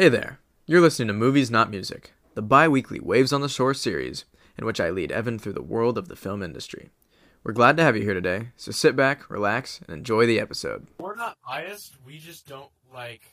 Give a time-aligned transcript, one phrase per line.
[0.00, 0.40] Hey there.
[0.64, 4.24] You're listening to Movies Not Music, the bi weekly Waves on the Shore series,
[4.56, 6.88] in which I lead Evan through the world of the film industry.
[7.44, 10.86] We're glad to have you here today, so sit back, relax, and enjoy the episode.
[10.98, 11.98] We're not biased.
[12.02, 13.24] We just don't like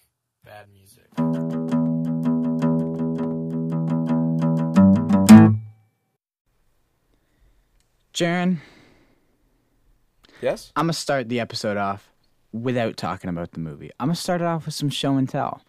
[0.43, 1.07] bad music.
[8.13, 8.57] Jaron,
[10.41, 10.73] Yes?
[10.75, 12.11] I'm gonna start the episode off
[12.51, 13.89] without talking about the movie.
[14.01, 15.61] I'm gonna start it off with some show and tell.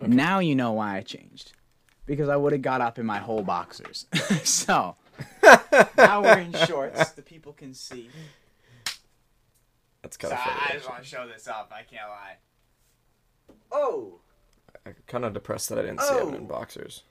[0.00, 1.52] Now you know why I changed.
[2.04, 4.06] Because I would have got up in my whole boxers.
[4.44, 4.94] so
[5.96, 7.10] now we're in shorts.
[7.16, 8.10] The people can see.
[10.02, 10.78] That's So kind of I funny.
[10.78, 11.72] just want to show this off.
[11.72, 12.36] I can't lie.
[13.72, 14.20] Oh,
[14.84, 16.46] I'm kind of depressed that I didn't see Evan in Oh.
[16.46, 17.02] boxers.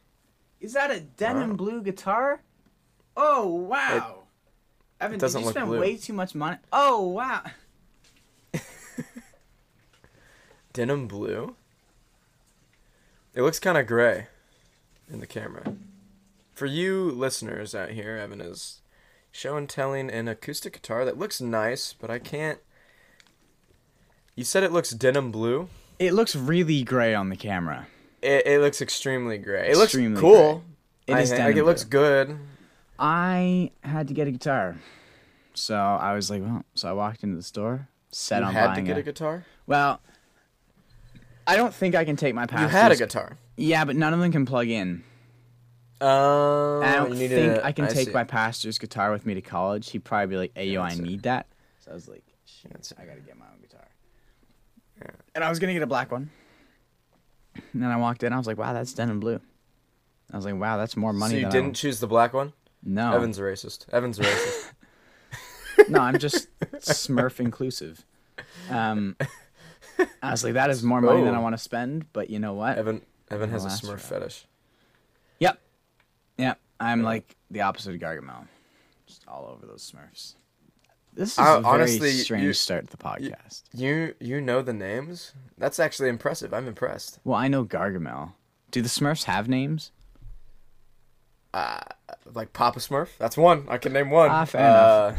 [0.62, 1.56] is that a denim Wow.
[1.58, 2.42] blue guitar?
[3.18, 4.24] Oh wow.
[5.02, 5.80] Evan, doesn't did you spend blue.
[5.82, 6.58] way too much money?
[6.72, 7.42] Oh wow.
[10.74, 11.56] Denim blue?
[13.36, 14.28] It looks kind of gray
[15.12, 15.76] in the camera.
[16.54, 18.82] For you listeners out here, Evan is
[19.32, 22.60] show and telling an acoustic guitar that looks nice, but I can't.
[24.36, 25.68] You said it looks denim blue.
[26.00, 27.88] It looks really gray on the camera.
[28.22, 29.70] It, it looks extremely gray.
[29.70, 30.64] It Extremely looks cool.
[31.06, 32.00] It I is denim like it looks blue.
[32.00, 32.40] good.
[32.98, 34.78] I had to get a guitar.
[35.54, 38.68] So I was like, well, so I walked into the store, set You on had
[38.68, 39.46] buying to get a, a guitar.
[39.68, 40.00] Well,
[41.48, 42.72] I don't think I can take my pastor's.
[42.72, 43.38] You had a guitar.
[43.58, 45.04] Yeah, but none of them can plug in.
[46.02, 48.14] Um, I don't think a- I can take see.
[48.14, 49.92] my pastor's guitar with me to college.
[49.92, 51.48] He'd probably be like, hey, yo, I need that.
[51.80, 52.94] So I was like, shit.
[53.00, 53.88] I gotta get my own guitar.
[55.02, 55.12] Yeah.
[55.36, 56.30] And I was gonna get a black one.
[57.74, 59.40] And then I walked in, I was like, wow, that's denim blue.
[60.32, 62.52] I was like, wow, that's more money So you didn't choose the black one.
[62.84, 63.14] No.
[63.16, 63.88] Evan's a racist.
[63.94, 64.72] Evan's a racist.
[65.90, 68.06] No, I'm just Smurf inclusive.
[68.70, 69.18] Um,
[70.24, 71.42] I like, that is more money than I Oh.
[71.42, 72.78] want to spend, but you know what?
[72.78, 73.02] Evan
[73.32, 74.46] Evan has a Smurf fetish.
[75.40, 75.60] Yep.
[76.38, 76.60] Yep.
[76.80, 77.06] I'm Yeah.
[77.06, 78.48] like the opposite of Gargamel.
[79.08, 80.36] Just all over those Smurfs.
[81.14, 83.64] This is Uh, a very honestly, strange you- start to the podcast.
[83.74, 85.34] You you know the names?
[85.58, 86.54] That's actually impressive.
[86.54, 87.20] I'm impressed.
[87.24, 88.34] well, I know Gargamel.
[88.72, 89.92] Do the Smurfs have names?
[91.54, 91.80] Uh,
[92.34, 93.10] like Papa Smurf.
[93.18, 93.66] That's one.
[93.70, 94.30] I can name one.
[94.30, 95.16] Ah, fair uh,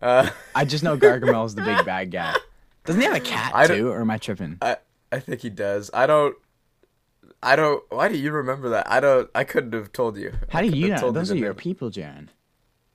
[0.00, 2.34] Uh, I just know Gargamel's the big bad guy.
[2.84, 4.58] Doesn't he have a cat I too, or am I tripping?
[4.60, 4.76] I
[5.10, 5.90] I think he does.
[5.92, 6.36] I don't.
[7.42, 7.82] I don't.
[7.90, 8.90] Why do you remember that?
[8.90, 9.30] I don't.
[9.34, 10.32] I couldn't have told you.
[10.48, 11.10] How I do you know?
[11.10, 11.56] Those are your name.
[11.56, 12.28] people, Jaron.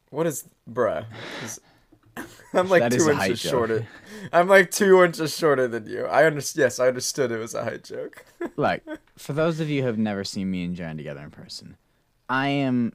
[0.09, 1.05] What is, bruh?
[1.43, 1.59] Is-
[2.53, 3.51] I'm like That two inches joke.
[3.51, 3.87] shorter.
[4.33, 6.05] I'm like two inches shorter than you.
[6.05, 6.63] I understand.
[6.63, 8.25] Yes, I understood it was a height joke.
[8.55, 8.83] like,
[9.17, 11.77] for those of you who have never seen me and Jaron together in person,
[12.29, 12.93] I am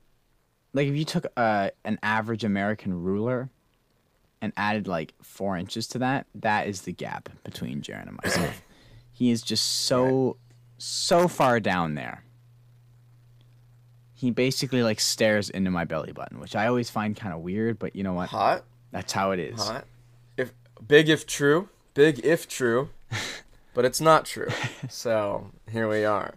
[0.72, 3.50] like if you took uh, an average American ruler
[4.42, 8.60] and added like four inches to that, that is the gap between Jaron and myself.
[9.12, 10.36] he is just so
[10.76, 12.24] so far down there.
[14.14, 17.78] He basically like stares into my belly button, which I always find kind of weird,
[17.78, 18.28] but you know what?
[18.28, 19.60] Hot, That's how it is.
[19.60, 19.84] hot.
[20.36, 20.52] If
[20.86, 22.90] big, if true, big if true,
[23.74, 24.48] but it's not true.
[24.88, 26.34] So here we are.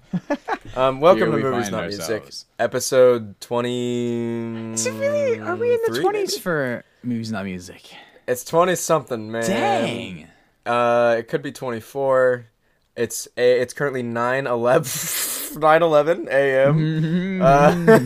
[0.75, 2.23] Um, welcome Here to Movies Not Music,
[2.57, 4.71] episode twenty.
[4.73, 5.39] Is it really?
[5.39, 7.93] Are we in the twenties for movies, not music?
[8.27, 9.43] It's twenty something, man.
[9.45, 10.27] Dang.
[10.65, 12.47] Uh, it could be 24.
[12.95, 17.41] It's a, it's currently 9 11 9 11 a.m.
[17.41, 17.75] Uh,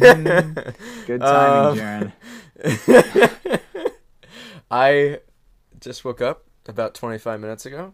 [1.07, 2.11] Good timing, Um,
[2.65, 3.59] Jaron.
[4.71, 5.19] I
[5.79, 7.93] just woke up about 25 minutes ago.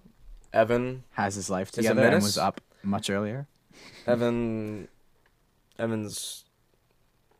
[0.55, 3.47] Evan, Has his life together and was up much earlier.
[4.07, 4.87] Evan,
[5.77, 6.45] Evan's,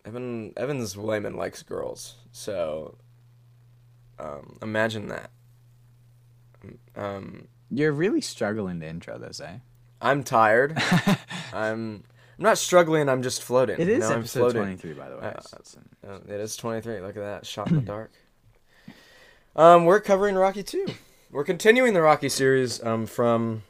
[0.03, 2.15] Evan, Evan's Layman likes girls.
[2.31, 2.97] So,
[4.19, 5.31] um, imagine that.
[6.95, 9.57] Um, You're really struggling to intro this, eh?
[10.01, 10.77] I'm tired.
[11.53, 12.03] I'm,
[12.37, 13.07] I'm not struggling.
[13.07, 13.79] I'm just floating.
[13.79, 14.61] It is you is know, I'm episode floating.
[14.77, 15.23] 23, by the way.
[15.23, 16.99] Uh, Uh, it is 23.
[16.99, 17.45] Look at that.
[17.45, 18.11] Shot in the dark.
[19.55, 20.85] Um, we're covering Rocky 2.
[21.35, 23.63] We're continuing the Rocky series um, from.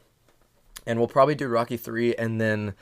[0.86, 2.74] And we'll probably do Rocky 3 and then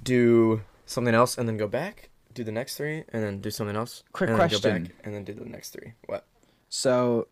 [0.00, 2.08] do something else and then go back.
[2.32, 4.04] Do the next three and then do something else.
[4.12, 4.84] Quick and then Go question.
[4.84, 5.94] back and then do the next three.
[6.06, 6.24] What?
[6.68, 7.26] So,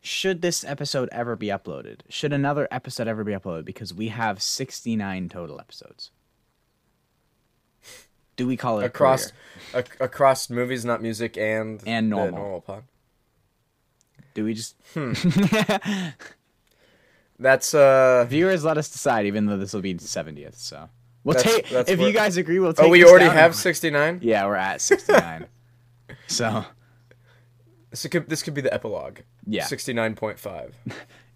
[0.00, 2.00] should this episode ever be uploaded?
[2.08, 3.64] Should another episode ever be uploaded?
[3.64, 6.10] Because we have 69 total episodes.
[8.34, 9.32] Do we call it Across,
[9.74, 12.36] ac- across movies, not music, and And normal.
[12.40, 12.82] normal pod.
[14.34, 14.76] Do we just.
[14.94, 15.12] Hmm.
[17.38, 18.26] That's uh.
[18.28, 20.54] Viewers, let us decide, even though this will be 70th.
[20.56, 20.88] So,
[21.24, 21.68] we'll That's- take.
[21.68, 24.20] that's If what- you guys agree, we'll take Oh, we this already down have 69.
[24.22, 25.46] Yeah, we're at 69.
[26.28, 26.64] so,
[27.90, 29.20] This could this could be the epilogue.
[29.46, 29.64] yeah.
[29.64, 30.72] 69.5.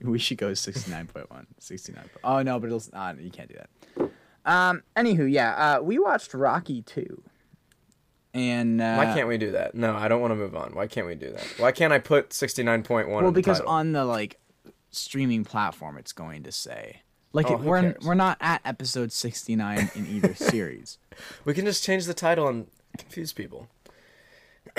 [0.03, 1.47] We should go 69.1.
[1.59, 2.05] 69.
[2.23, 2.83] Oh, no, but it'll.
[2.93, 4.11] Uh, you can't do that.
[4.45, 4.83] Um.
[4.97, 5.79] Anywho, yeah.
[5.79, 7.23] Uh, we watched Rocky two.
[8.39, 9.75] And uh, Why can't we do that?
[9.75, 10.75] No, I don't want to move on.
[10.75, 11.43] Why can't we do that?
[11.57, 13.75] Why can't I put 69.1 Well, because the title?
[13.75, 14.39] on the like
[14.91, 17.03] streaming platform, it's going to say
[17.33, 18.05] like Oh, it, we're cares?
[18.05, 20.99] we're not at episode sixty nine in either series.
[21.45, 23.69] we can just change the title and confuse people.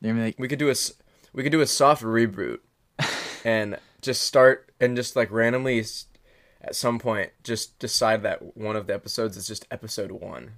[0.00, 0.74] They're like, We could do a
[1.32, 2.58] we could do a soft reboot
[3.44, 5.80] and just start and just like randomly
[6.60, 10.52] at some point just decide that one of the episodes is just episode 1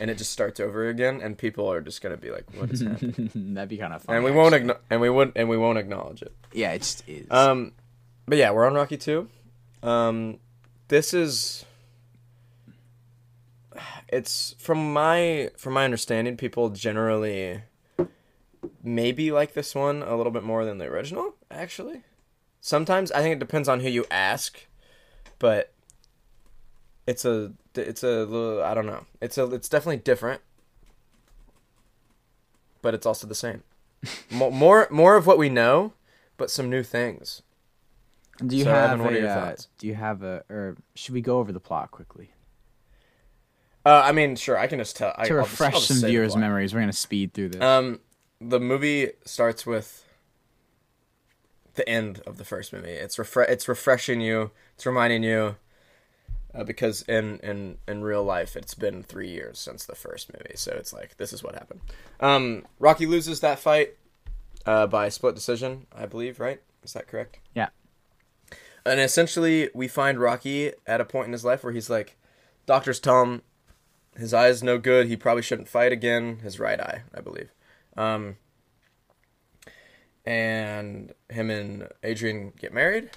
[0.00, 2.70] and it just starts over again and people are just going to be like what
[2.70, 4.16] is happening that'd be kind of fun.
[4.16, 4.54] and we won't
[4.90, 7.26] and we won't and we won't acknowledge it Yeah, it just is.
[7.30, 7.72] Um,
[8.26, 9.28] but yeah, we're on Rocky two.
[9.82, 10.38] Um,
[10.88, 11.64] this is.
[14.08, 17.62] It's from my from my understanding, people generally
[18.82, 21.34] maybe like this one a little bit more than the original.
[21.50, 22.02] Actually,
[22.60, 24.66] sometimes I think it depends on who you ask,
[25.38, 25.72] but
[27.06, 29.04] it's a it's a little I don't know.
[29.20, 30.40] It's a it's definitely different,
[32.82, 33.62] but it's also the same.
[34.30, 35.92] Mo- more more of what we know,
[36.36, 37.42] but some new things.
[38.44, 39.68] do you so, have Evan, what are a, your uh, thoughts?
[39.78, 42.30] Do you have a or should we go over the plot quickly
[43.84, 45.12] Uh, I mean, sure, I can just tell.
[45.16, 46.74] I, to I'll just- refresh I'll just some viewers' memories?
[46.74, 47.62] We're gonna speed through this.
[47.62, 48.00] Um,
[48.40, 50.04] the movie starts with
[51.74, 52.90] the end of the first movie.
[52.90, 54.50] It's refre- It's refreshing you.
[54.74, 55.56] It's reminding you,
[56.56, 60.56] uh, because in in in real life, it's been three years since the first movie.
[60.56, 61.80] So it's like this is what happened.
[62.20, 63.96] Um, Rocky loses that fight,
[64.64, 66.40] uh, by split decision, I believe.
[66.40, 66.60] Right?
[66.82, 67.38] Is that correct?
[67.54, 67.68] yeah.
[68.84, 72.16] And essentially, we find Rocky at a point in his life where he's like,
[72.66, 73.42] doctors tell him
[74.16, 75.08] his eye's no good.
[75.08, 76.38] He probably shouldn't fight again.
[76.38, 77.50] His right eye, I believe.
[77.96, 78.36] Um,
[80.24, 83.10] and him and Adrian get married.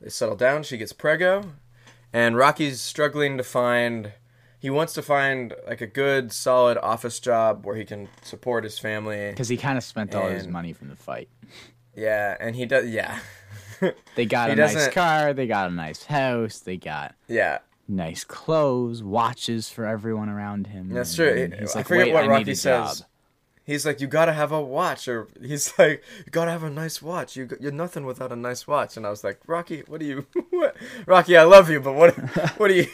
[0.00, 0.62] They settle down.
[0.62, 1.52] She gets prego,
[2.16, 4.12] and Rocky's struggling to find.
[4.58, 8.78] He wants to find like a good, solid office job where he can support his
[8.78, 9.30] family.
[9.30, 11.28] Because he kind of spent all his money from the fight.
[11.94, 12.88] Yeah, and he does.
[12.88, 13.18] Yeah,
[14.14, 15.34] They got He a nice car.
[15.34, 16.60] They got a nice house.
[16.60, 17.58] They got yeah.
[17.86, 20.88] nice clothes, watches for everyone around him.
[20.88, 21.58] That's and true.
[21.60, 23.00] He's I like, forget what Rocky says.
[23.00, 23.06] job.
[23.66, 27.02] He's like, you gotta have a watch, or he's like, you gotta have a nice
[27.02, 27.36] watch.
[27.36, 28.96] You you're nothing without a nice watch.
[28.96, 30.26] And I was like, Rocky, what do you?
[30.50, 30.76] What?
[31.04, 32.14] Rocky, I love you, but what?
[32.58, 32.86] What do you?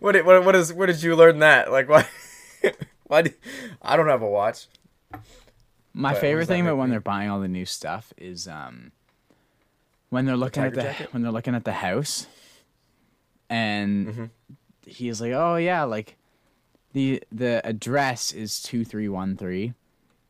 [0.00, 0.12] What?
[0.12, 0.42] did- What?
[0.44, 0.72] What is?
[0.72, 1.70] Where did you learn that?
[1.70, 2.06] Like, why?
[3.04, 3.22] Why?
[3.22, 3.30] Do,
[3.82, 4.66] I don't have a watch.
[5.92, 8.92] My But favorite thing about when they're buying all the new stuff is um
[10.08, 11.12] when they're looking at the jacket?
[11.12, 12.26] when they're looking at the house
[13.50, 14.24] and Mm-hmm.
[14.86, 16.16] he's like, "Oh yeah, like
[16.94, 19.74] the the address is 2313."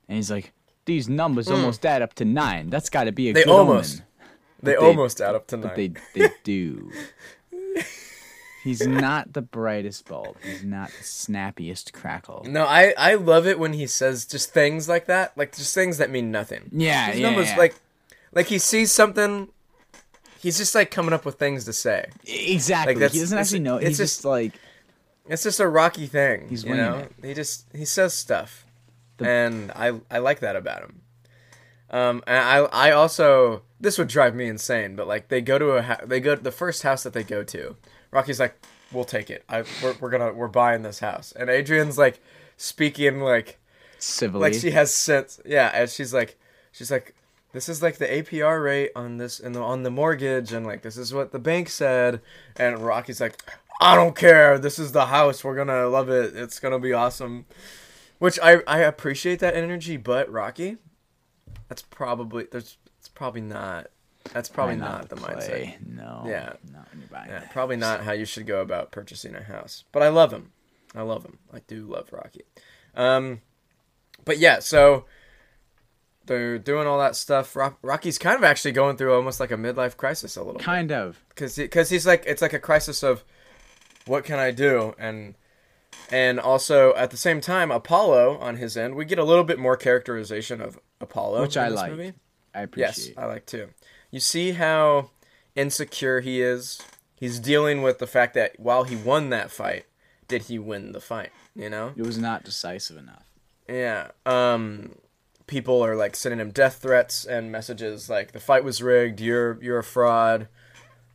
[0.09, 0.53] And he's like,
[0.85, 2.71] "These numbers almost add up to 9.
[2.71, 3.35] That's got to be a Mm.
[3.35, 3.95] They good almost.
[3.97, 4.07] omen."
[4.63, 5.63] They, they- almost add up to nine.
[5.69, 6.91] But they they do.
[8.65, 10.37] He's not the brightest bulb.
[10.43, 12.45] He's not the snappiest crackle.
[12.49, 15.99] no, I I love it when he says just things like that, like just things
[15.99, 16.71] that mean nothing.
[16.73, 17.57] Yeah, These yeah, numbers, yeah.
[17.59, 17.77] like,
[18.33, 19.49] like he sees something.
[20.41, 22.09] He's just like coming up with things to say.
[22.27, 22.95] exactly.
[22.95, 23.77] that's- he doesn't actually know.
[23.77, 24.53] it's He's just, just- like
[25.29, 26.49] It's just a Rocky thing.
[26.49, 26.97] He's you know.
[26.97, 27.13] it.
[27.23, 28.66] He just he says stuff,
[29.19, 31.03] The- and I I like that about him.
[31.91, 32.57] Um, and I
[32.89, 36.21] I also this would drive me insane, but like they go to a ha- they
[36.21, 37.77] go to the first house that they go to.
[38.11, 38.57] Rocky's like,
[38.93, 39.45] we'll take it.
[39.49, 42.21] I we're, we're gonna we're buying this house, and Adrian's like
[42.57, 43.59] speaking like
[43.99, 44.51] civilly.
[44.51, 45.41] like she has sense.
[45.45, 46.39] Yeah, and she's like
[46.73, 47.15] she's like.
[47.53, 50.83] This is like the APR rate on this and the, on the mortgage, and like
[50.83, 52.21] this is what the bank said.
[52.57, 53.43] And Rocky's like,
[53.81, 54.59] I don't care.
[54.59, 55.43] This is the house.
[55.43, 56.37] We're gonna love it.
[56.37, 57.47] It's gonna be awesome.
[58.19, 60.79] Which I I appreciate that energy, but Rocky,
[61.69, 63.89] that's probably there's it's probably not
[64.33, 65.47] that's probably Might not, the mindset.
[65.47, 65.79] play.
[65.87, 66.25] No.
[66.27, 66.55] Yeah.
[66.73, 69.85] Not when you're buying Yeah, probably not how you should go about purchasing a house.
[69.93, 70.51] But I love him.
[70.97, 71.39] I love him.
[71.53, 72.43] I do love Rocky.
[72.97, 73.41] Um,
[74.25, 75.05] but yeah, so
[76.25, 77.55] they're doing all that stuff.
[77.83, 80.91] Rocky's kind of actually going through almost like a midlife crisis a little bit Kind
[80.91, 81.23] of.
[81.29, 83.23] because because he's like it's like a crisis of
[84.07, 85.37] what can I do and
[86.11, 89.59] and also at the same time Apollo on his end we get a little bit
[89.59, 91.91] more characterization of Apollo Which in I this like.
[91.91, 92.13] movie.
[92.55, 93.19] I Yes, appreciate.
[93.19, 93.69] I like too.
[94.11, 95.11] You see how
[95.55, 96.81] insecure he is.
[97.15, 99.85] He's dealing with the fact that while he won that fight,
[100.29, 101.31] did he win the fight?
[101.55, 101.93] You know?
[101.97, 103.25] It was not decisive enough.
[103.69, 104.11] Yeah.
[104.25, 104.97] Um
[105.47, 109.59] people are like sending him death threats and messages like the fight was rigged, you're
[109.63, 110.49] you're a fraud.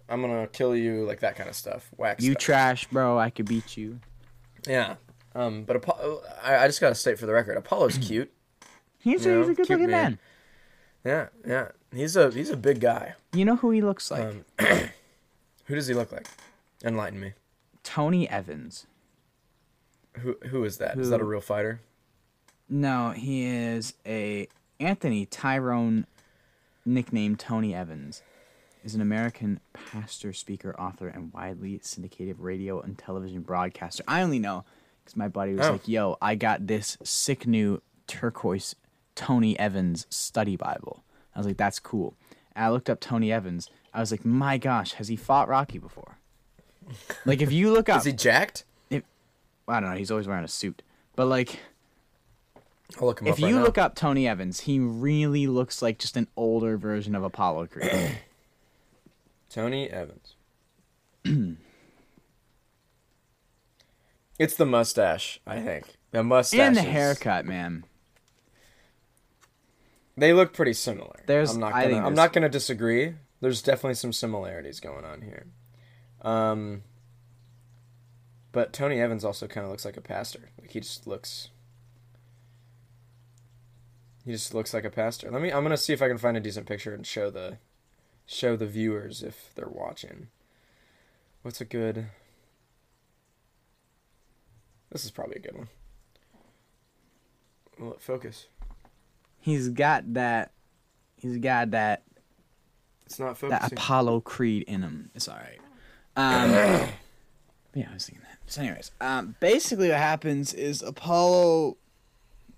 [0.09, 1.89] I'm going to kill you, like that kind of stuff.
[1.95, 2.41] Wax You stuff.
[2.43, 3.17] trash, bro.
[3.17, 4.01] I could beat you.
[4.67, 4.95] Yeah.
[5.35, 8.31] Um but Apollo I, I just got to state for the record, Apollo's cute.
[8.99, 10.19] He's, You a, he's a good looking man.
[11.03, 11.29] man.
[11.43, 11.67] Yeah, yeah.
[11.93, 13.15] He's a he's a big guy.
[13.33, 14.23] You know who he looks like?
[14.23, 14.45] Um,
[15.65, 16.27] Who does he look like?
[16.83, 17.33] Enlighten me.
[17.83, 18.85] Tony Evans.
[20.19, 20.97] Who who is that?
[20.99, 21.79] Is that a real fighter?
[22.69, 24.47] No, he is a
[24.79, 26.05] Anthony Tyrone,
[26.85, 28.21] nicknamed Tony Evans,
[28.83, 34.03] is an American pastor, speaker, author, and widely syndicated radio and television broadcaster.
[34.07, 34.65] I only know
[35.03, 35.73] because my buddy was Oh.
[35.73, 38.75] like, "Yo, I got this sick new turquoise
[39.15, 41.03] Tony Evans study Bible."
[41.35, 42.15] I was like, "That's cool."
[42.55, 43.69] And I looked up Tony Evans.
[43.93, 46.17] I was like, "My gosh, has he fought Rocky before?"
[47.25, 48.65] Like, if you look up, Is he jacked?
[49.67, 50.81] I don't know, he's always wearing a suit,
[51.15, 51.59] but like
[52.99, 53.63] I'll look him if up right you now.
[53.63, 57.89] look up Tony Evans, he really looks like just an older version of Apollo Creed.
[59.51, 60.35] Tony Evans.
[64.39, 65.85] it's the mustache, I think.
[66.11, 67.83] The mustache and the haircut, man.
[70.17, 71.21] They look pretty similar.
[71.25, 72.05] There's- I'm not gonna.
[72.05, 73.15] I'm not gonna disagree.
[73.39, 75.47] There's definitely some similarities going on here.
[76.21, 76.83] Um,
[78.51, 80.49] but Tony Evans also kind of looks like a pastor.
[80.59, 81.49] Like he just looks.
[84.25, 85.31] He just looks like a pastor.
[85.31, 85.51] Let me.
[85.51, 87.57] I'm gonna see if I can find a decent picture and show the,
[88.31, 90.27] show the viewers if they're watching.
[91.41, 92.07] What's a good?
[94.91, 95.69] This is probably a good one.
[97.79, 98.47] Will it focus?
[99.39, 100.51] He's got that.
[101.15, 102.03] He's got that
[103.05, 103.77] It's not that focusing.
[103.77, 105.09] Apollo Creed in him.
[105.15, 105.59] It's all right.
[106.15, 106.51] Um,
[107.73, 108.37] yeah, I was thinking that.
[108.51, 111.77] So, anyways, um, basically what happens is Apollo.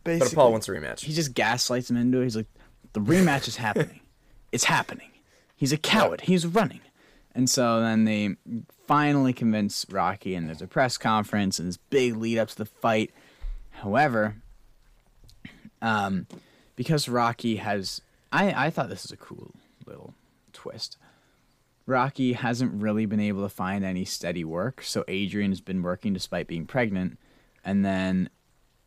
[0.04, 1.00] But Basically, Apollo wants a rematch.
[1.02, 2.24] he just gaslights him into it.
[2.24, 2.48] He's like,
[2.92, 4.02] the rematch is happening.
[4.52, 5.10] It's happening.
[5.64, 6.20] He's a coward.
[6.20, 6.82] He's running.
[7.34, 8.36] And so then they
[8.86, 12.66] finally convince Rocky, and there's a press conference and this big lead up to the
[12.66, 13.12] fight.
[13.70, 14.36] However,
[15.82, 16.28] um,
[16.76, 19.52] because Rocky has, I, I thought this was a cool
[19.86, 20.14] little
[20.52, 20.98] twist.
[21.86, 26.12] Rocky hasn't really been able to find any steady work, so Adrian has been working
[26.12, 27.18] despite being pregnant,
[27.64, 28.30] and then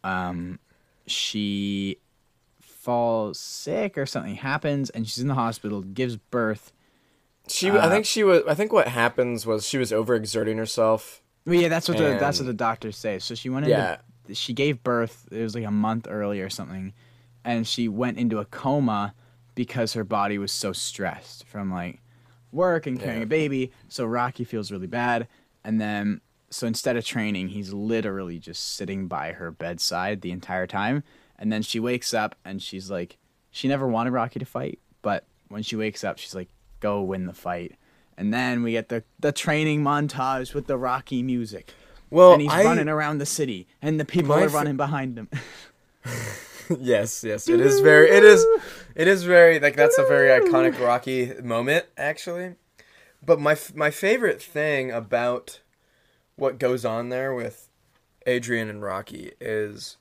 [0.04, 0.59] um,
[1.06, 1.97] she
[2.87, 6.73] falls sick or something happens, and she's in the hospital, gives birth.
[7.49, 8.43] She, Uh, I think she was.
[8.49, 11.21] I think what happens was she was overexerting herself.
[11.45, 13.19] Well, yeah, that's what the that's what the doctors say.
[13.19, 13.97] So she went into Yeah.
[14.35, 15.26] she gave birth.
[15.33, 16.93] It was like a month early or something,
[17.45, 19.14] and she went into a coma
[19.57, 22.00] because her body was so stressed from like
[22.52, 23.25] work and carrying Yeah.
[23.25, 23.73] a baby.
[23.88, 25.26] So Rocky feels really bad,
[25.64, 30.66] and then so instead of training, he's literally just sitting by her bedside the entire
[30.69, 31.02] time.
[31.38, 33.19] And then she wakes up and she's like,
[33.50, 36.49] she never wanted Rocky to fight, but when she wakes up, she's like,
[36.81, 37.76] go win the fight.
[38.19, 41.73] And then we get the, the training montage with the Rocky music.
[42.11, 45.28] Well, and he's I, running around the city, and the people are running behind him.
[46.78, 48.09] yes, yes, it is very.
[48.09, 48.47] It is.
[48.95, 52.55] It is very like that's a very iconic Rocky moment, actually.
[53.25, 55.61] But my my favorite thing about
[56.37, 57.69] what goes on there with
[58.26, 59.97] Adrian and Rocky is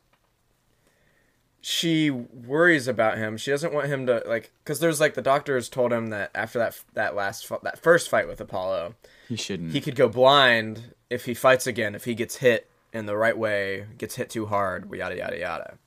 [1.67, 3.37] she worries about him.
[3.37, 6.59] She doesn't want him to like because there's like the doctors told him that after
[6.59, 8.93] that that last that first fight with Apollo,
[9.27, 9.71] he shouldn't.
[9.71, 13.35] he could go blind if he fights again if he gets hit in the right
[13.35, 15.77] way gets hit too hard yada yada yada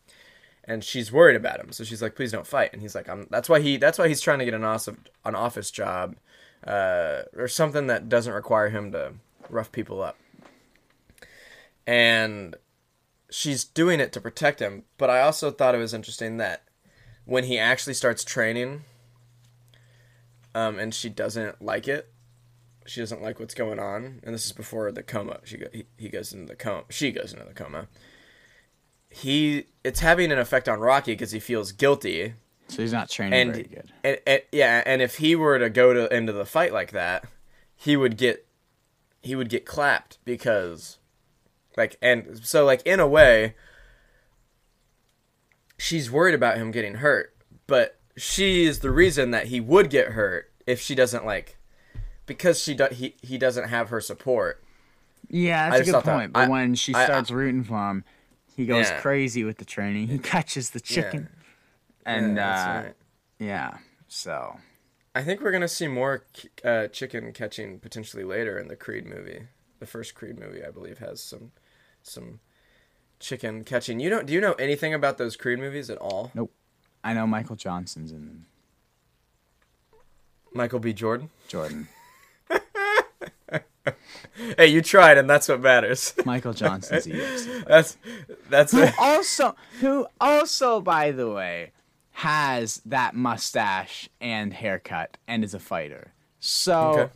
[0.64, 3.28] and she's worried about him so she's like please don't fight and he's like I'm,
[3.30, 6.16] that's why he that's why he's trying to get an office an office job
[6.66, 9.12] uh, or something that doesn't require him to
[9.48, 10.16] rough people up
[11.86, 12.56] and
[13.30, 16.64] she's doing it to protect him but i also thought it was interesting that
[17.24, 18.82] when he actually starts training
[20.54, 22.10] um, and she doesn't like it
[22.88, 25.40] she doesn't like what's going on, and this is before the coma.
[25.44, 26.84] She go, he, he goes into the coma.
[26.88, 27.86] She goes into the coma.
[29.10, 32.34] He it's having an effect on Rocky because he feels guilty,
[32.68, 33.92] so he's not training and, very good.
[34.02, 37.24] and and yeah, and if he were to go to into the fight like that,
[37.76, 38.46] he would get
[39.22, 40.97] he would get clapped because
[41.78, 43.54] like and so like in a way
[45.78, 47.34] she's worried about him getting hurt,
[47.66, 51.56] but she is the reason that he would get hurt if she doesn't like
[52.26, 54.62] because she do, he he doesn't have her support.
[55.30, 56.32] Yeah, that's a good thought that- point.
[56.32, 58.04] But I- when she I- I- starts rooting for him,
[58.56, 59.00] he goes Yeah.
[59.00, 60.08] crazy with the training.
[60.08, 61.28] He catches the chicken,
[62.04, 62.94] and Yeah, uh, right.
[63.38, 63.78] yeah.
[64.08, 64.58] So
[65.14, 66.24] I think we're gonna see more
[66.64, 69.46] uh, chicken catching potentially later in the Creed movie.
[69.80, 71.52] The first Creed movie, I believe, has some
[72.08, 72.40] some
[73.20, 74.00] chicken catching.
[74.00, 74.26] You don't?
[74.26, 76.30] Do you know anything about those Creed movies at all?
[76.34, 76.52] Nope.
[77.04, 78.46] I know Michael Johnson's in them.
[80.52, 80.92] Michael B.
[80.92, 81.30] Jordan.
[81.48, 81.88] Jordan.
[84.56, 86.14] Hey, you tried, and that's what matters.
[86.24, 87.64] Michael Johnson's a UFC.
[87.66, 87.96] that's
[88.48, 91.72] that's who also who also by the way
[92.12, 96.12] has that mustache and haircut and is a fighter.
[96.38, 97.12] So Okay.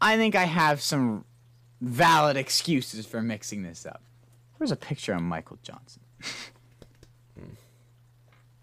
[0.00, 1.24] I think I have some
[1.80, 4.02] valid excuses for mixing this up.
[4.62, 6.02] Where's a picture of Michael Johnson?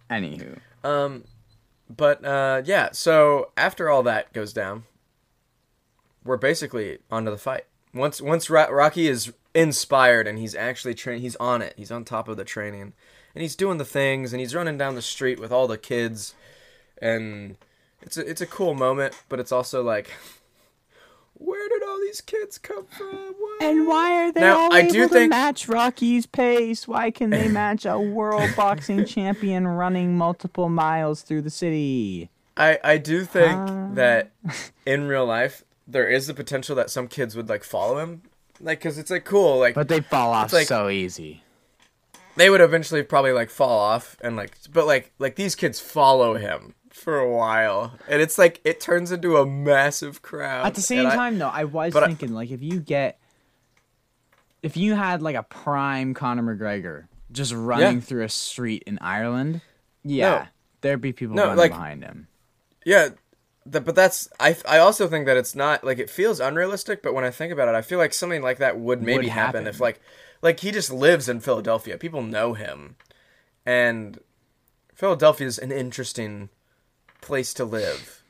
[0.09, 1.25] Anywho, Um,
[1.89, 2.91] but uh, yeah.
[2.93, 4.85] So after all that goes down,
[6.23, 7.65] we're basically onto the fight.
[7.93, 11.73] Once once Ro- Rocky is inspired and he's actually trained, he's on it.
[11.75, 12.93] He's on top of the training,
[13.35, 16.33] and he's doing the things, and he's running down the street with all the kids,
[17.01, 17.57] and
[18.01, 19.21] it's a it's a cool moment.
[19.27, 20.09] But it's also like,
[21.39, 23.07] where did all these kids come from?
[23.39, 23.63] What?
[23.63, 26.87] and why are they Now, all I able do to think- match Rocky's pace?
[26.87, 32.29] Why can they match a world boxing champion running multiple miles through the city?
[32.55, 33.87] I I do think Uh.
[33.95, 34.31] that
[34.85, 38.21] in real life there is the potential that some kids would like follow him,
[38.61, 41.43] like because it's like cool, like But they fall off like- so easy.
[42.35, 46.35] they would eventually probably like fall off and like, but like like these kids follow
[46.35, 50.65] him for a while, and it's like it turns into a massive crowd.
[50.65, 52.79] At the same and I- time, though, I was but I- thinking like if you
[52.79, 53.19] get,
[54.61, 58.01] if you had like a prime Conor McGregor just running Yeah.
[58.01, 59.61] through a street in Ireland,
[60.03, 60.47] yeah,
[60.81, 62.27] there'd be people No, running like- behind him.
[62.85, 63.09] yeah.
[63.71, 64.55] th- but that's I.
[64.67, 67.03] I also think that it's not like it feels unrealistic.
[67.03, 69.25] But when I think about it, I feel like something like that would maybe Would
[69.27, 69.63] happen.
[69.63, 69.67] happen.
[69.67, 69.99] if like
[70.41, 71.97] like he just lives in Philadelphia.
[71.97, 72.95] People know him,
[73.65, 74.19] and
[74.95, 76.49] Philadelphia is an interesting
[77.21, 78.23] place to live.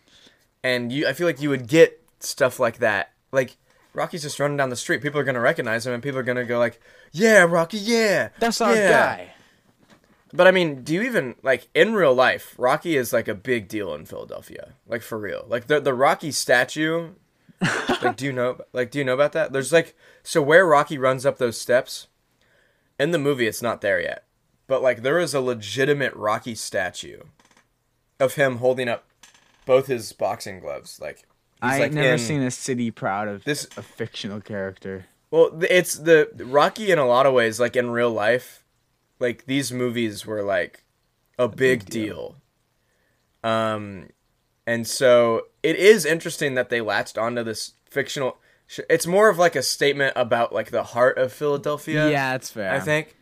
[0.63, 3.11] And you, I feel like you would get stuff like that.
[3.31, 3.57] Like
[3.93, 5.01] Rocky's just running down the street.
[5.01, 6.79] People are gonna recognize him, and people are gonna go like,
[7.11, 9.33] "Yeah, Rocky, yeah, That's our yeah." guy.
[10.31, 12.53] But I mean, do you even like in real life?
[12.57, 15.45] Rocky is like a big deal in Philadelphia, like for real.
[15.47, 17.11] Like the the Rocky statue.
[18.01, 18.59] like, do you know?
[18.71, 19.51] Like, do you know about that?
[19.51, 19.93] There's like,
[20.23, 22.07] so where Rocky runs up those steps,
[22.99, 24.25] in the movie, it's not there yet,
[24.67, 27.21] but like there is a legitimate Rocky statue,
[28.19, 29.05] of him holding up
[29.65, 30.99] both his boxing gloves.
[30.99, 31.25] Like, he's
[31.61, 35.05] I like never in- seen a city proud of This- a fictional character.
[35.31, 38.63] Well, it's the Rocky in a lot of ways, like in real life,
[39.19, 40.83] like these movies were like
[41.37, 42.35] a, big, big deal.
[43.43, 43.51] deal.
[43.51, 44.09] Um,
[44.65, 48.37] and so it is interesting that they latched onto this fictional.
[48.67, 52.09] Sh- it's more of like a statement about like the heart of Philadelphia.
[52.09, 52.71] Yeah, that's fair.
[52.73, 53.15] I think,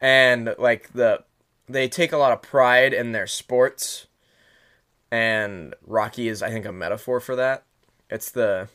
[0.00, 1.24] and like the
[1.68, 4.06] they take a lot of pride in their sports,
[5.10, 7.64] and Rocky is I think a metaphor for that.
[8.08, 8.68] It's the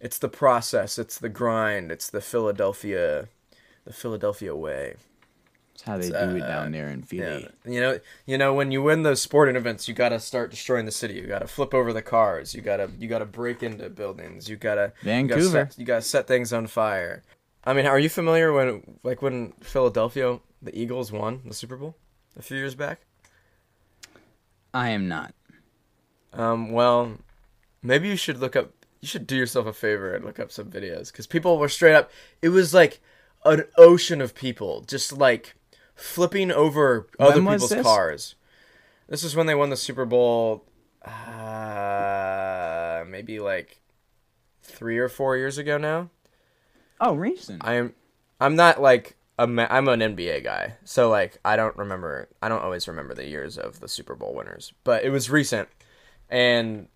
[0.00, 3.28] it's the process, it's the grind, it's the Philadelphia
[3.84, 4.94] the Philadelphia way.
[5.72, 7.48] That's how they It's, do it uh, down there in Philly.
[7.64, 7.72] Yeah.
[7.72, 10.84] You know, you know when you win those sporting events, you got to start destroying
[10.84, 11.14] the city.
[11.14, 12.54] You got to flip over the cars.
[12.54, 14.48] You got to you got to break into buildings.
[14.48, 15.70] You got to Vancouver.
[15.76, 17.22] You got to set things on fire.
[17.64, 21.96] I mean, are you familiar when like when Philadelphia the Eagles won the Super Bowl
[22.36, 23.00] a few years back?
[24.72, 25.34] I am not.
[26.32, 27.12] Um, well,
[27.82, 28.72] maybe you should look up.
[29.00, 31.94] You should do yourself a favor and look up some videos because people were straight
[31.94, 32.10] up.
[32.42, 33.00] It was like
[33.44, 35.54] an ocean of people just like
[35.94, 37.82] flipping over other When people's this?
[37.82, 38.34] cars.
[39.08, 40.64] This is when they won the Super Bowl.
[41.04, 43.80] Uh, maybe like
[44.62, 46.10] three or four years ago now.
[47.00, 47.62] Oh, recent.
[47.64, 47.94] I am.
[48.40, 52.28] I'm not like a ma- I'm an NBA guy, so like I don't remember.
[52.42, 55.68] I don't always remember the years of the Super Bowl winners, but it was recent,
[56.30, 56.88] and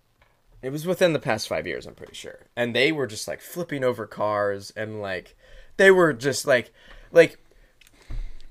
[0.61, 1.85] it was within the past five years.
[1.85, 5.35] I'm pretty sure, and they were just like flipping over cars and like
[5.77, 6.73] they were just like
[7.11, 7.37] like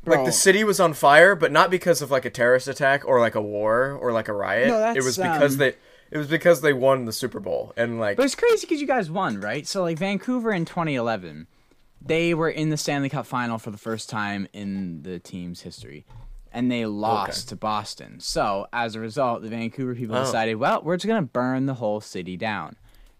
[0.07, 3.20] like the city was on fire, but not because of like a terrorist attack or
[3.20, 4.68] like a war or like a riot.
[4.68, 5.75] No, that's, it was because um, they.
[6.11, 8.87] It was because they won the Super Bowl and like But it's crazy because you
[8.87, 9.66] guys won, right?
[9.66, 11.49] So like Vancouver in 2011,
[12.01, 16.05] they were in the Stanley Cup final for the first time in the team's history,
[16.55, 18.21] and they lost to Boston.
[18.21, 20.25] So as a result, the Vancouver people Oh.
[20.25, 22.77] decided, well, we're just gonna burn the whole city down,